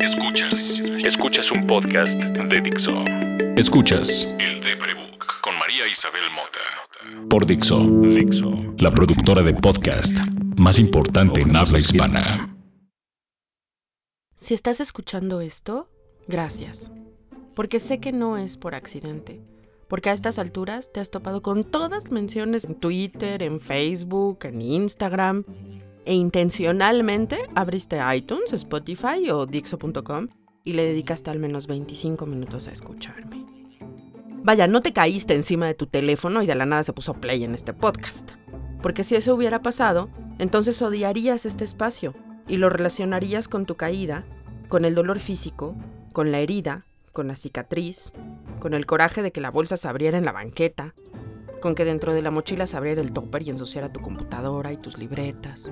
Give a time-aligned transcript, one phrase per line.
[0.00, 0.80] Escuchas.
[1.04, 3.04] Escuchas un podcast de Dixo.
[3.56, 7.28] Escuchas El Deprebook con María Isabel Mota.
[7.28, 7.78] Por Dixo.
[7.78, 8.74] Dixo.
[8.78, 10.16] La productora de podcast
[10.56, 12.56] más importante en habla hispana.
[14.36, 15.90] Si estás escuchando esto,
[16.26, 16.92] gracias.
[17.54, 19.40] Porque sé que no es por accidente.
[19.88, 24.60] Porque a estas alturas te has topado con todas menciones en Twitter, en Facebook, en
[24.60, 25.44] Instagram
[26.06, 30.28] e intencionalmente abriste iTunes, Spotify o Dixo.com
[30.64, 33.44] y le dedicaste al menos 25 minutos a escucharme.
[34.42, 37.44] Vaya, no te caíste encima de tu teléfono y de la nada se puso play
[37.44, 38.32] en este podcast.
[38.80, 42.14] Porque si eso hubiera pasado, entonces odiarías este espacio
[42.46, 44.24] y lo relacionarías con tu caída,
[44.68, 45.74] con el dolor físico,
[46.12, 48.12] con la herida, con la cicatriz,
[48.60, 50.94] con el coraje de que la bolsa se abriera en la banqueta,
[51.60, 54.76] con que dentro de la mochila se abriera el topper y ensuciara tu computadora y
[54.76, 55.70] tus libretas.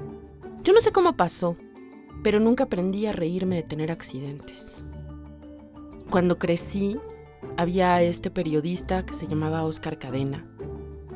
[0.63, 1.57] Yo no sé cómo pasó,
[2.23, 4.85] pero nunca aprendí a reírme de tener accidentes.
[6.11, 6.99] Cuando crecí,
[7.57, 10.47] había este periodista que se llamaba Oscar Cadena,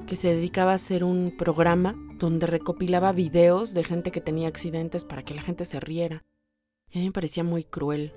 [0.06, 5.05] que se dedicaba a hacer un programa donde recopilaba videos de gente que tenía accidentes
[5.05, 6.24] para que la gente se riera.
[6.91, 8.12] Y a mí me parecía muy cruel.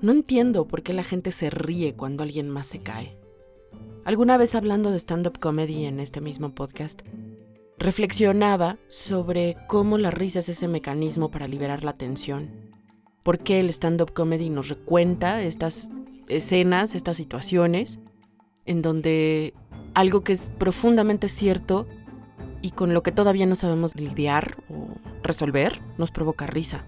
[0.00, 3.18] No entiendo por qué la gente se ríe cuando alguien más se cae.
[4.08, 7.02] Alguna vez hablando de stand-up comedy en este mismo podcast,
[7.76, 12.48] reflexionaba sobre cómo la risa es ese mecanismo para liberar la tensión.
[13.22, 15.90] ¿Por qué el stand-up comedy nos recuenta estas
[16.26, 17.98] escenas, estas situaciones,
[18.64, 19.52] en donde
[19.92, 21.86] algo que es profundamente cierto
[22.62, 24.88] y con lo que todavía no sabemos lidiar o
[25.22, 26.86] resolver nos provoca risa?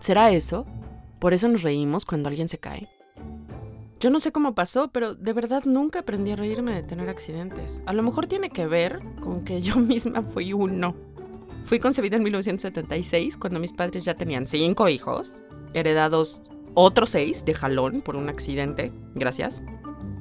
[0.00, 0.66] ¿Será eso?
[1.18, 2.90] ¿Por eso nos reímos cuando alguien se cae?
[4.02, 7.84] Yo no sé cómo pasó, pero de verdad nunca aprendí a reírme de tener accidentes.
[7.86, 10.96] A lo mejor tiene que ver con que yo misma fui uno.
[11.66, 16.42] Fui concebida en 1976, cuando mis padres ya tenían cinco hijos, heredados
[16.74, 19.64] otros seis de jalón por un accidente, gracias,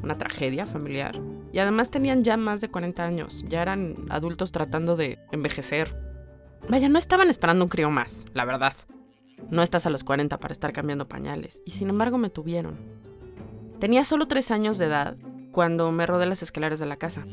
[0.03, 1.19] una tragedia familiar.
[1.51, 5.97] Y además tenían ya más de 40 años, ya eran adultos tratando de envejecer.
[6.69, 8.75] Vaya, no estaban esperando un crío más, la verdad.
[9.49, 13.01] No estás a los 40 para estar cambiando pañales, y sin embargo me tuvieron.
[13.81, 15.17] Tenía solo tres años de edad
[15.51, 17.25] cuando me rodé las escaleras de la casa.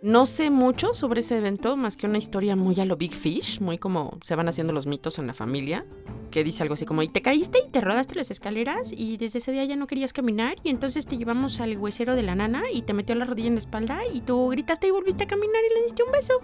[0.00, 3.60] No sé mucho sobre ese evento, más que una historia muy a lo Big Fish,
[3.60, 5.84] muy como se van haciendo los mitos en la familia,
[6.30, 9.40] que dice algo así como, y te caíste y te rodaste las escaleras y desde
[9.40, 12.62] ese día ya no querías caminar y entonces te llevamos al huesero de la nana
[12.72, 15.60] y te metió la rodilla en la espalda y tú gritaste y volviste a caminar
[15.70, 16.40] y le diste un beso.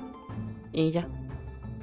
[0.70, 1.08] Y ya,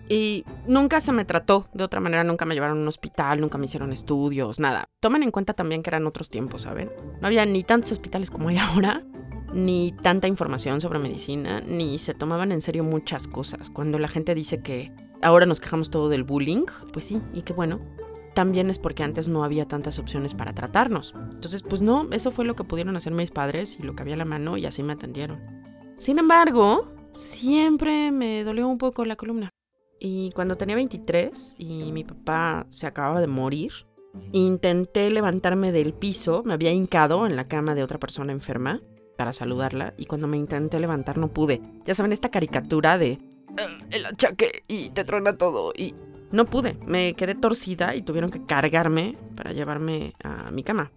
[0.10, 3.58] y nunca se me trató de otra manera, nunca me llevaron a un hospital, nunca
[3.58, 4.90] me hicieron estudios, nada.
[5.00, 6.92] Tomen en cuenta también que eran otros tiempos, ¿saben?
[7.20, 9.04] No había ni tantos hospitales como hay ahora,
[9.54, 13.70] ni tanta información sobre medicina, ni se tomaban en serio muchas cosas.
[13.70, 14.92] Cuando la gente dice que
[15.22, 17.80] ahora nos quejamos todo del bullying, pues sí, y qué bueno.
[18.34, 21.16] También es porque antes no había tantas opciones para tratarnos.
[21.32, 24.14] Entonces, pues no, eso fue lo que pudieron hacer mis padres y lo que había
[24.14, 25.40] a la mano y así me atendieron.
[25.98, 29.50] Sin embargo, siempre me dolió un poco la columna.
[30.00, 33.72] Y cuando tenía 23 y mi papá se acababa de morir,
[34.32, 38.82] intenté levantarme del piso, me había hincado en la cama de otra persona enferma
[39.18, 41.62] para saludarla y cuando me intenté levantar no pude.
[41.86, 43.20] Ya saben, esta caricatura de
[43.58, 45.96] ah, el achaque y te truena todo y
[46.32, 50.92] no pude, me quedé torcida y tuvieron que cargarme para llevarme a mi cama.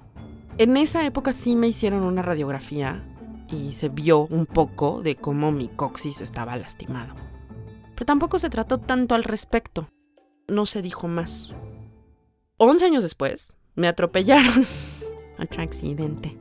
[0.59, 3.03] En esa época sí me hicieron una radiografía
[3.49, 7.30] y se vio un poco de cómo mi coxis estaba lastimado.
[8.01, 9.87] Pero tampoco se trató tanto al respecto.
[10.49, 11.53] No se dijo más.
[12.57, 14.65] Once años después, me atropellaron.
[15.39, 16.39] Otro accidente.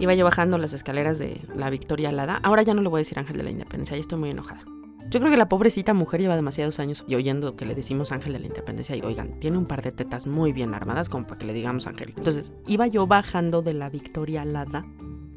[0.00, 2.40] Iba yo bajando las escaleras de la Victoria Alada.
[2.42, 4.64] Ahora ya no le voy a decir Ángel de la Independencia, y estoy muy enojada.
[5.08, 8.32] Yo creo que la pobrecita mujer lleva demasiados años y oyendo que le decimos Ángel
[8.32, 11.38] de la Independencia y oigan, tiene un par de tetas muy bien armadas como para
[11.38, 12.12] que le digamos Ángel.
[12.16, 14.84] Entonces, iba yo bajando de la Victoria Alada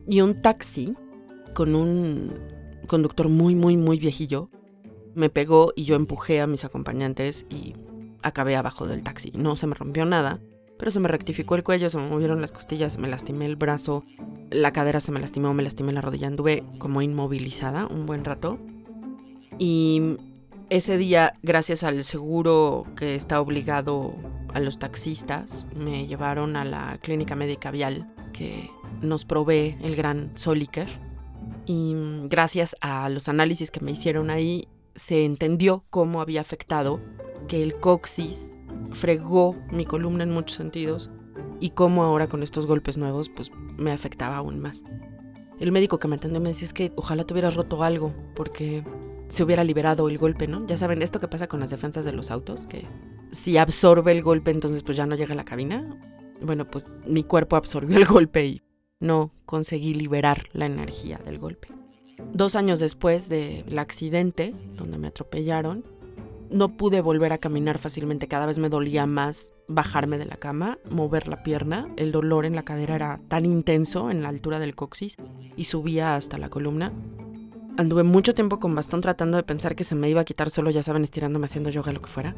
[0.07, 0.95] y un taxi
[1.53, 2.33] con un
[2.87, 4.49] conductor muy, muy, muy viejillo
[5.15, 7.73] me pegó y yo empujé a mis acompañantes y
[8.21, 9.31] acabé abajo del taxi.
[9.33, 10.39] No se me rompió nada,
[10.77, 14.03] pero se me rectificó el cuello, se me movieron las costillas, me lastimé el brazo,
[14.49, 18.59] la cadera se me lastimó, me lastimé la rodilla, anduve como inmovilizada un buen rato.
[19.57, 20.17] Y
[20.69, 24.15] ese día, gracias al seguro que está obligado
[24.53, 28.69] a los taxistas, me llevaron a la clínica médica vial que
[29.01, 30.87] nos provee el gran Soliker.
[31.67, 31.95] Y
[32.27, 37.01] gracias a los análisis que me hicieron ahí, se entendió cómo había afectado
[37.47, 38.49] que el coxis
[38.91, 41.11] fregó mi columna en muchos sentidos
[41.59, 44.83] y cómo ahora con estos golpes nuevos pues me afectaba aún más.
[45.59, 48.83] El médico que me atendió me decía es que ojalá te hubieras roto algo porque
[49.29, 50.65] se hubiera liberado el golpe, ¿no?
[50.67, 52.85] Ya saben, esto que pasa con las defensas de los autos, que
[53.31, 55.99] si absorbe el golpe, entonces pues ya no llega a la cabina.
[56.41, 58.61] Bueno, pues mi cuerpo absorbió el golpe y
[58.99, 61.69] no conseguí liberar la energía del golpe.
[62.33, 65.83] Dos años después del accidente, donde me atropellaron,
[66.49, 68.27] no pude volver a caminar fácilmente.
[68.27, 71.87] Cada vez me dolía más bajarme de la cama, mover la pierna.
[71.97, 75.17] El dolor en la cadera era tan intenso en la altura del coxis
[75.55, 76.93] y subía hasta la columna.
[77.77, 80.71] Anduve mucho tiempo con bastón tratando de pensar que se me iba a quitar solo,
[80.71, 82.35] ya saben, estirándome haciendo yoga, lo que fuera.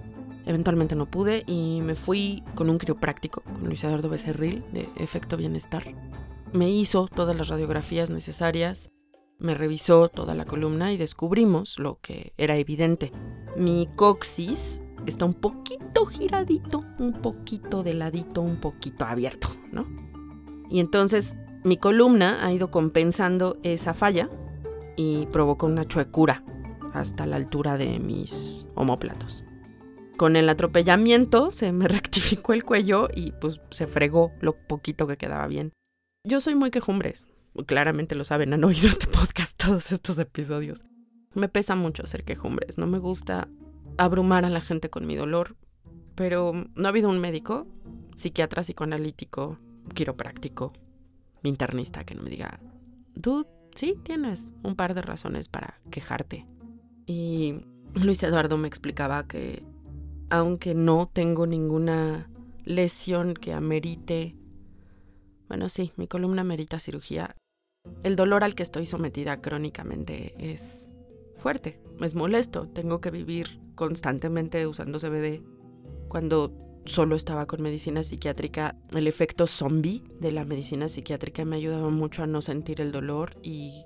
[0.48, 5.38] Eventualmente no pude y me fui con un quiropráctico, con Luis Eduardo Becerril, de Efecto
[5.38, 5.84] Bienestar.
[6.54, 8.90] Me hizo todas las radiografías necesarias,
[9.40, 13.12] me revisó toda la columna y descubrimos lo que era evidente.
[13.56, 19.88] Mi coxis está un poquito giradito, un poquito de ladito, un poquito abierto, ¿no?
[20.70, 24.30] Y entonces mi columna ha ido compensando esa falla
[24.96, 26.44] y provocó una chuecura
[26.94, 29.44] hasta la altura de mis homóplatos.
[30.18, 35.18] Con el atropellamiento se me rectificó el cuello y pues se fregó lo poquito que
[35.18, 35.74] quedaba bien.
[36.24, 37.28] Yo soy muy quejumbres,
[37.66, 40.84] claramente lo saben, han oído este podcast, todos estos episodios.
[41.34, 43.48] Me pesa mucho ser quejumbres, no me gusta
[43.98, 45.56] abrumar a la gente con mi dolor,
[46.16, 47.68] pero no ha habido un médico,
[48.16, 49.60] psiquiatra, psicoanalítico,
[49.94, 50.74] quiropráctico,
[51.44, 52.60] internista que no me diga,
[53.16, 56.46] dude, sí, tienes un par de razones para quejarte.
[57.06, 57.62] Y
[57.96, 59.64] Luis Eduardo me explicaba que
[60.30, 62.30] aunque no tengo ninguna
[62.66, 64.36] lesión que amerite,
[65.48, 67.36] bueno, sí, mi columna amerita cirugía,
[68.04, 70.88] el dolor al que estoy sometida crónicamente es
[71.38, 72.68] fuerte, es molesto.
[72.68, 75.42] Tengo que vivir constantemente usando CBD.
[76.08, 76.54] Cuando
[76.86, 82.24] solo estaba con medicina psiquiátrica, el efecto zombie de la medicina psiquiátrica me ayudaba mucho
[82.24, 83.84] a no sentir el dolor y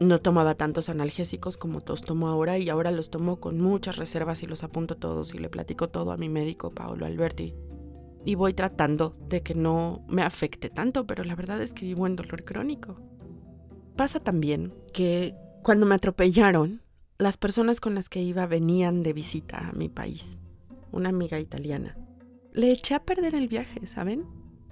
[0.00, 4.42] no tomaba tantos analgésicos como todos tomo ahora y ahora los tomo con muchas reservas
[4.42, 7.54] y los apunto todos y le platico todo a mi médico Paolo Alberti.
[8.24, 12.06] Y voy tratando de que no me afecte tanto, pero la verdad es que vivo
[12.06, 13.00] en dolor crónico.
[13.96, 16.82] Pasa también que cuando me atropellaron,
[17.18, 20.38] las personas con las que iba venían de visita a mi país,
[20.90, 21.96] una amiga italiana.
[22.52, 24.26] Le eché a perder el viaje, ¿saben?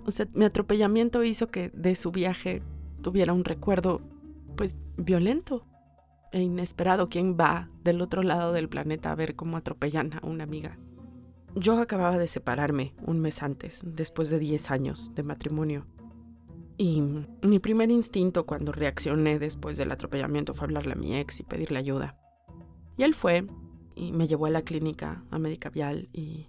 [0.04, 2.62] O sea, mi atropellamiento hizo que de su viaje
[3.02, 4.00] tuviera un recuerdo,
[4.56, 5.66] pues, violento
[6.32, 7.08] e inesperado.
[7.08, 10.78] ¿Quién va del otro lado del planeta a ver cómo atropellan a una amiga?
[11.56, 15.86] Yo acababa de separarme un mes antes, después de 10 años de matrimonio.
[16.76, 17.02] Y
[17.42, 21.78] mi primer instinto cuando reaccioné después del atropellamiento fue hablarle a mi ex y pedirle
[21.78, 22.16] ayuda.
[22.96, 23.46] Y él fue
[23.94, 26.48] y me llevó a la clínica, a Médica Vial, y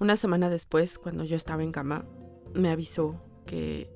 [0.00, 2.06] una semana después, cuando yo estaba en cama,
[2.54, 3.92] me avisó que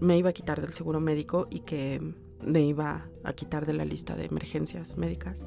[0.00, 2.00] me iba a quitar del seguro médico y que
[2.40, 5.44] me iba a quitar de la lista de emergencias médicas.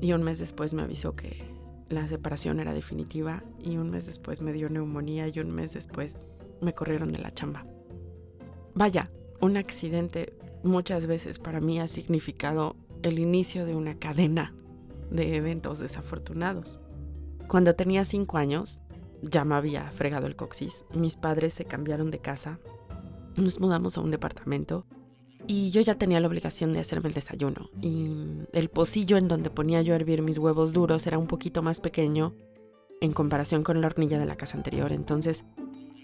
[0.00, 1.51] Y un mes después me avisó que
[1.92, 6.26] la separación era definitiva y un mes después me dio neumonía y un mes después
[6.60, 7.66] me corrieron de la chamba.
[8.74, 9.10] Vaya,
[9.40, 14.54] un accidente muchas veces para mí ha significado el inicio de una cadena
[15.10, 16.80] de eventos desafortunados.
[17.48, 18.80] Cuando tenía cinco años,
[19.20, 20.84] ya me había fregado el coxis.
[20.94, 22.58] Mis padres se cambiaron de casa,
[23.36, 24.86] nos mudamos a un departamento
[25.46, 27.70] y yo ya tenía la obligación de hacerme el desayuno.
[27.80, 28.10] Y
[28.52, 31.80] el pocillo en donde ponía yo a hervir mis huevos duros era un poquito más
[31.80, 32.34] pequeño
[33.00, 34.92] en comparación con la hornilla de la casa anterior.
[34.92, 35.44] Entonces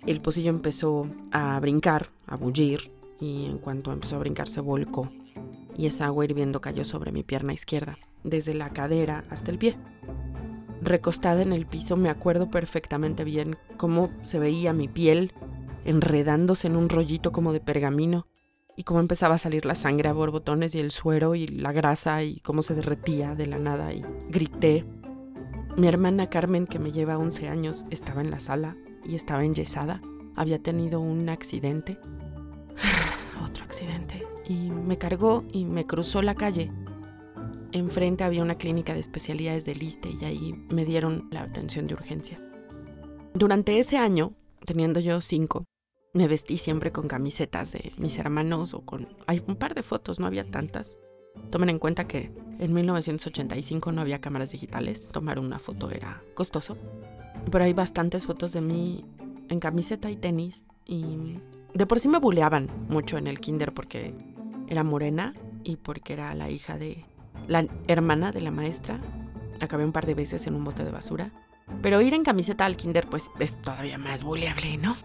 [0.06, 5.10] el pocillo empezó a brincar, a bullir, y en cuanto empezó a brincar se volcó,
[5.76, 9.76] y esa agua hirviendo cayó sobre mi pierna izquierda, desde la cadera hasta el pie.
[10.80, 15.32] Recostada en el piso me acuerdo perfectamente bien cómo se veía mi piel
[15.84, 18.26] enredándose en un rollito como de pergamino
[18.78, 22.22] y cómo empezaba a salir la sangre a borbotones y el suero y la grasa
[22.22, 24.84] y cómo se derretía de la nada y grité.
[25.76, 30.00] Mi hermana Carmen, que me lleva 11 años, estaba en la sala y estaba enyesada.
[30.36, 31.98] Había tenido un accidente.
[33.44, 34.24] Otro accidente.
[34.48, 36.70] Y me cargó y me cruzó la calle.
[37.72, 41.94] Enfrente había una clínica de especialidades del ISTE y ahí me dieron la atención de
[41.94, 42.38] urgencia.
[43.34, 45.64] Durante ese año, teniendo yo cinco,
[46.12, 49.08] me vestí siempre con camisetas de mis hermanos o con...
[49.26, 50.98] Hay un par de fotos, no había tantas.
[51.50, 56.76] Tomen en cuenta que en 1985 no había cámaras digitales, tomar una foto era costoso.
[57.50, 59.04] Pero hay bastantes fotos de mí
[59.48, 60.64] en camiseta y tenis.
[60.84, 61.38] Y
[61.74, 64.14] de por sí me buleaban mucho en el kinder porque
[64.68, 67.04] era morena y porque era la hija de
[67.46, 69.00] la hermana de la maestra.
[69.60, 71.30] Acabé un par de veces en un bote de basura.
[71.82, 74.96] Pero ir en camiseta al kinder pues es todavía más buleable, ¿no?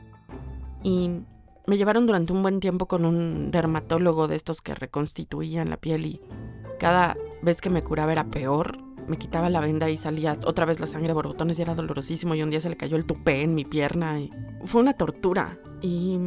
[0.83, 1.21] Y
[1.65, 6.05] me llevaron durante un buen tiempo con un dermatólogo de estos que reconstituían la piel
[6.05, 6.21] y
[6.79, 10.79] cada vez que me curaba era peor me quitaba la venda y salía otra vez
[10.79, 13.55] la sangre borbotones y era dolorosísimo y un día se le cayó el tupé en
[13.55, 14.31] mi pierna y
[14.63, 15.59] fue una tortura.
[15.81, 16.17] Y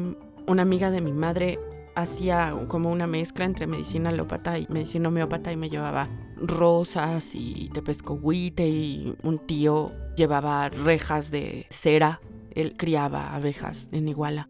[0.46, 1.58] una amiga de mi madre
[1.94, 7.70] hacía como una mezcla entre medicina alópata y medicina homeópata y me llevaba rosas y
[7.72, 12.20] tepescohuite y un tío llevaba rejas de cera.
[12.56, 14.48] Él criaba abejas en Iguala.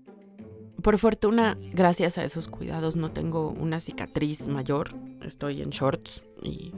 [0.81, 4.91] Por fortuna, gracias a esos cuidados no tengo una cicatriz mayor.
[5.23, 6.73] Estoy en shorts y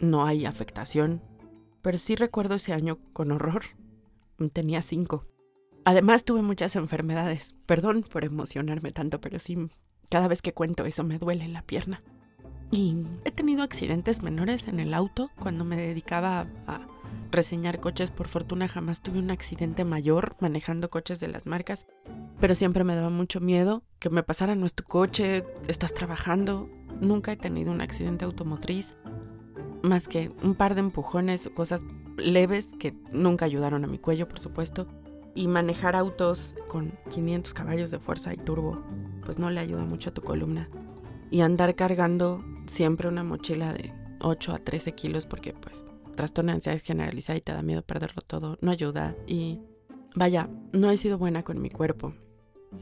[0.00, 1.20] no hay afectación.
[1.82, 3.64] Pero sí recuerdo ese año con horror.
[4.54, 5.26] Tenía cinco.
[5.84, 7.54] Además tuve muchas enfermedades.
[7.66, 9.58] Perdón por emocionarme tanto, pero sí,
[10.08, 12.02] cada vez que cuento eso me duele la pierna.
[12.70, 16.86] Y he tenido accidentes menores en el auto cuando me dedicaba a
[17.30, 18.10] reseñar coches.
[18.10, 21.86] Por fortuna jamás tuve un accidente mayor manejando coches de las marcas,
[22.40, 26.68] pero siempre me daba mucho miedo que me pasara no es coche, estás trabajando.
[27.00, 28.96] Nunca he tenido un accidente automotriz,
[29.82, 31.84] más que un par de empujones o cosas
[32.16, 34.88] leves que nunca ayudaron a mi cuello, por supuesto.
[35.34, 38.82] Y manejar autos con 500 caballos de fuerza y turbo,
[39.24, 40.68] pues no le ayuda mucho a tu columna.
[41.30, 46.56] Y andar cargando siempre una mochila de 8 a 13 kilos porque pues trastorno de
[46.56, 49.16] ansiedad generalizada y te da miedo perderlo todo, no ayuda.
[49.26, 49.60] Y
[50.14, 52.14] vaya, no he sido buena con mi cuerpo.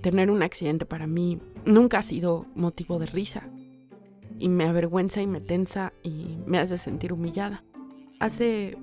[0.03, 3.49] Tener un accidente para mí nunca ha sido motivo de risa.
[4.39, 7.65] Y me avergüenza y me tensa y me hace sentir humillada.
[8.21, 8.77] Hace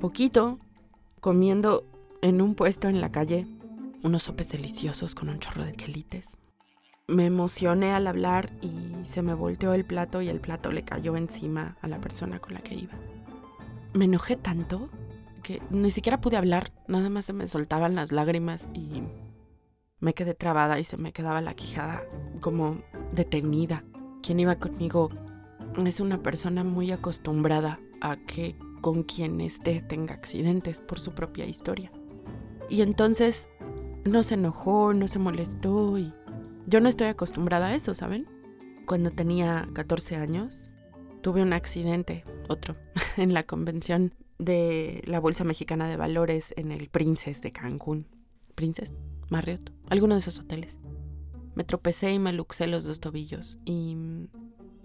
[0.00, 0.58] poquito,
[1.20, 1.84] comiendo
[2.22, 3.46] en un puesto en la calle,
[4.02, 6.36] unos sopes deliciosos con un chorro de quelites.
[7.08, 11.16] Me emocioné al hablar y se me volteó el plato y el plato le cayó
[11.16, 12.94] encima a la persona con la que iba
[13.92, 14.88] me enojé tanto
[15.42, 19.02] que ni siquiera pude hablar, nada más se me soltaban las lágrimas y
[19.98, 22.04] me quedé trabada y se me quedaba la quijada
[22.40, 22.82] como
[23.12, 23.84] detenida.
[24.22, 25.10] Quien iba conmigo
[25.84, 31.46] es una persona muy acostumbrada a que con quien esté tenga accidentes por su propia
[31.46, 31.92] historia.
[32.68, 33.48] Y entonces
[34.04, 36.14] no se enojó, no se molestó y
[36.66, 38.26] yo no estoy acostumbrada a eso, ¿saben?
[38.86, 40.70] Cuando tenía 14 años,
[41.20, 42.76] tuve un accidente, otro,
[43.16, 48.06] en la convención de la Bolsa Mexicana de Valores en el Princes de Cancún.
[48.54, 50.78] Princes, Marriott, alguno de esos hoteles.
[51.54, 53.96] Me tropecé y me luxé los dos tobillos y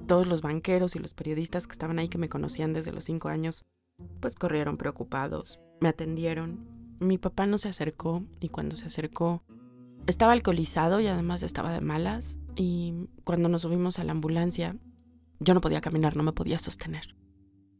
[0.07, 3.29] todos los banqueros y los periodistas que estaban ahí que me conocían desde los cinco
[3.29, 3.65] años,
[4.19, 6.67] pues corrieron preocupados, me atendieron.
[6.99, 9.43] Mi papá no se acercó y cuando se acercó
[10.07, 14.77] estaba alcoholizado y además estaba de malas y cuando nos subimos a la ambulancia
[15.39, 17.15] yo no podía caminar, no me podía sostener.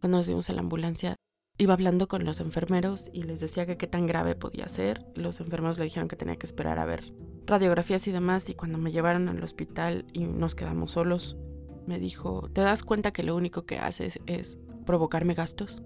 [0.05, 1.15] Cuando nos fuimos a la ambulancia,
[1.57, 5.03] iba hablando con los enfermeros y les decía que qué tan grave podía ser.
[5.15, 7.11] Los enfermeros le dijeron que tenía que esperar a ver
[7.47, 8.47] radiografías y demás.
[8.51, 11.39] Y cuando me llevaron al hospital y nos quedamos solos,
[11.87, 15.81] me dijo, ¿te das cuenta que lo único que haces es provocarme gastos?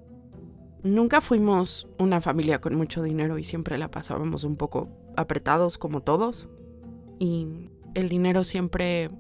[0.84, 6.02] Nunca fuimos una familia con mucho dinero y siempre la pasábamos un poco apretados como
[6.02, 6.50] todos.
[7.20, 9.12] Y el dinero siempre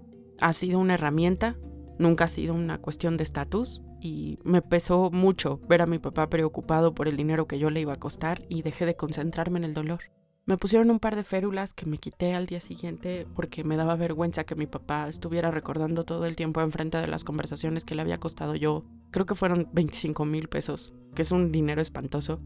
[0.41, 1.56] ha sido una herramienta
[2.00, 6.29] nunca ha sido una cuestión de estatus y me pesó mucho ver a mi papá
[6.29, 9.65] preocupado por el dinero que yo le iba a costar y dejé de concentrarme en
[9.65, 10.01] el dolor.
[10.46, 13.96] Me pusieron un par de férulas que me quité al día siguiente porque me daba
[13.96, 18.01] vergüenza que mi papá estuviera recordando todo el tiempo enfrente de las conversaciones que le
[18.01, 18.84] había costado yo.
[19.12, 22.39] Creo que fueron 25 mil pesos, que es un dinero espantoso.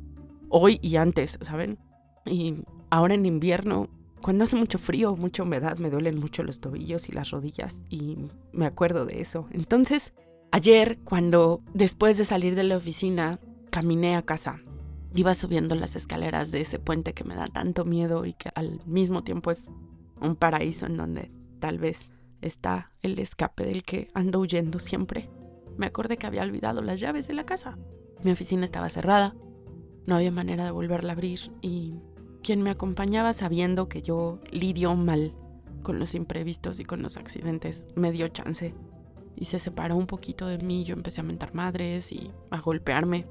[0.49, 1.79] Hoy y antes, ¿saben?
[2.25, 3.89] Y ahora en invierno
[4.23, 8.17] cuando hace mucho frío, mucha humedad, me duelen mucho los tobillos y las rodillas y
[8.53, 9.47] me acuerdo de eso.
[9.51, 10.13] Entonces,
[10.53, 13.39] ayer, cuando después de salir de la oficina,
[13.71, 14.61] caminé a casa,
[15.15, 18.79] iba subiendo las escaleras de ese puente que me da tanto miedo y que al
[18.85, 19.67] mismo tiempo es
[20.21, 25.27] un paraíso en donde tal vez está el escape del que ando huyendo siempre.
[25.75, 27.79] Me acordé que había olvidado las llaves de la casa.
[28.21, 29.35] Mi oficina estaba cerrada,
[30.05, 31.95] no había manera de volverla a abrir y
[32.43, 35.33] quien me acompañaba sabiendo que yo lidio mal
[35.81, 38.75] con los imprevistos y con los accidentes, me dio chance
[39.35, 40.83] y se separó un poquito de mí.
[40.83, 43.25] Yo empecé a mentar madres y a golpearme.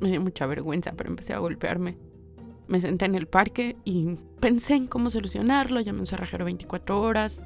[0.00, 1.98] Me dio mucha vergüenza, pero empecé a golpearme.
[2.66, 5.80] Me senté en el parque y pensé en cómo solucionarlo.
[5.80, 7.42] Llamé a un cerrajero 24 horas.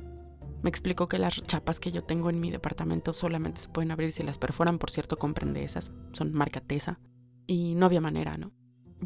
[0.63, 4.13] Me explicó que las chapas que yo tengo en mi departamento solamente se pueden abrir
[4.13, 4.79] si las perforan.
[4.79, 5.93] Por cierto, comprende esas.
[6.13, 6.99] Son marca Tesa.
[7.47, 8.53] Y no había manera, ¿no?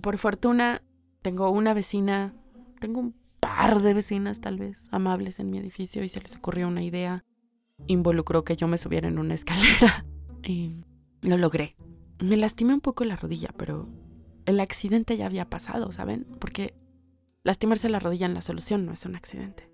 [0.00, 0.82] Por fortuna,
[1.20, 2.34] tengo una vecina,
[2.80, 6.68] tengo un par de vecinas tal vez amables en mi edificio y se les ocurrió
[6.68, 7.24] una idea.
[7.86, 10.04] Involucró que yo me subiera en una escalera
[10.44, 10.76] y
[11.22, 11.76] lo logré.
[12.20, 13.88] Me lastimé un poco la rodilla, pero
[14.46, 16.26] el accidente ya había pasado, ¿saben?
[16.38, 16.74] Porque
[17.44, 19.70] lastimarse la rodilla en la solución no es un accidente.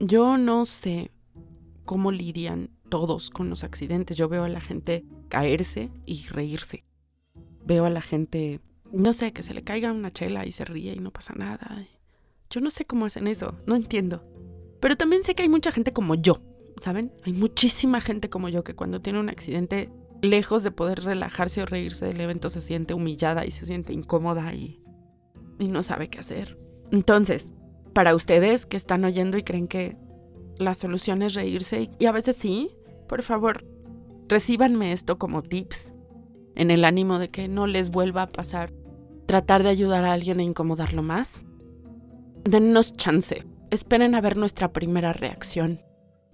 [0.00, 1.10] Yo no sé
[1.84, 4.16] cómo lidian todos con los accidentes.
[4.16, 6.84] Yo veo a la gente caerse y reírse.
[7.64, 8.60] veo a la gente,
[8.92, 11.86] no sé, que se le caiga una chela y se ríe y no pasa nada.
[12.50, 14.24] Yo no sé cómo hacen eso, no entiendo.
[14.80, 16.40] Pero también sé que hay mucha gente como yo,
[16.80, 17.12] ¿saben?
[17.24, 19.90] Hay muchísima gente como yo que cuando tiene un accidente,
[20.22, 24.54] lejos de poder relajarse o reírse del evento, se siente humillada y se siente incómoda
[24.54, 24.82] y,
[25.58, 26.58] y no sabe qué hacer.
[26.90, 27.50] Entonces,
[27.92, 29.96] para ustedes que están oyendo y creen que
[30.58, 32.70] la solución es reírse, y a veces sí,
[33.08, 33.64] por favor,
[34.28, 35.92] recíbanme esto como tips,
[36.54, 38.72] en el ánimo de que no les vuelva a pasar
[39.28, 41.42] tratar de ayudar a alguien a incomodarlo más.
[42.44, 45.82] Dennos chance, esperen a ver nuestra primera reacción.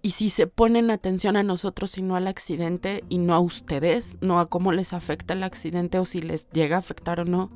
[0.04, 4.18] Y si se ponen atención a nosotros y no al accidente y no a ustedes,
[4.20, 7.50] no a cómo les afecta el accidente o si les llega a afectar o no,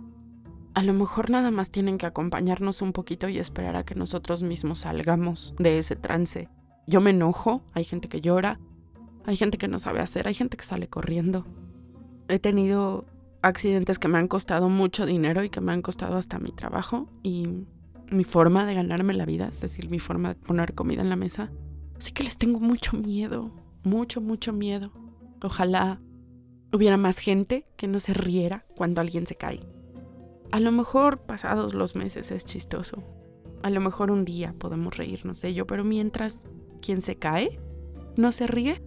[0.73, 4.43] a lo mejor nada más tienen que acompañarnos un poquito y esperar a que nosotros
[4.43, 6.49] mismos salgamos de ese trance.
[6.87, 8.59] Yo me enojo, hay gente que llora,
[9.27, 11.45] hay gente que no sabe hacer, hay gente que sale corriendo.
[12.29, 13.05] He tenido
[13.43, 17.11] accidentes que me han costado mucho dinero y que me han costado hasta mi trabajo
[17.23, 17.67] y
[18.11, 21.17] mi forma de ganarme la vida, es decir, mi forma de poner comida en la
[21.17, 21.51] mesa.
[21.99, 23.51] Así que les tengo mucho miedo,
[23.83, 24.93] mucho, mucho miedo.
[25.43, 26.01] Ojalá
[26.73, 29.61] hubiera más gente que no se riera cuando alguien se cae.
[30.51, 33.03] A lo mejor pasados los meses es chistoso.
[33.63, 36.49] A lo mejor un día podemos reírnos de ello, pero mientras
[36.81, 37.61] quien se cae
[38.17, 38.83] no se ríe,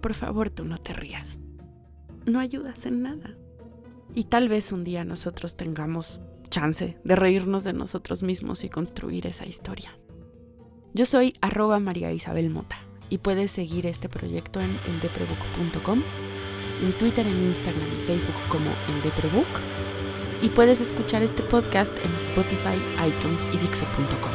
[0.00, 1.38] por favor tú no te rías.
[2.24, 3.36] No ayudas en nada.
[4.14, 9.26] Y tal vez un día nosotros tengamos chance de reírnos de nosotros mismos y construir
[9.26, 9.90] esa historia.
[10.94, 12.76] Yo soy arroba María Isabel Mota
[13.08, 16.02] y puedes seguir este proyecto en eldeprebook.com,
[16.82, 19.46] en Twitter, en Instagram y Facebook como eldeprebook
[20.42, 24.32] y puedes escuchar este podcast en Spotify, iTunes y Dixo.com.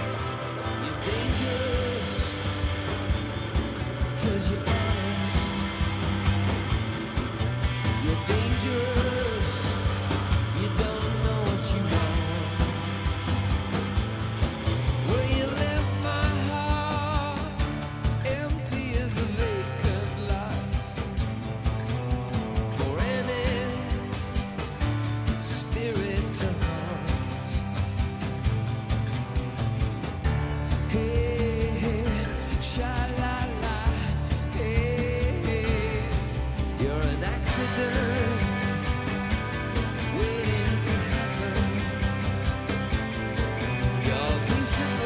[44.68, 44.97] Johnson.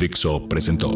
[0.00, 0.90] Dixo presentó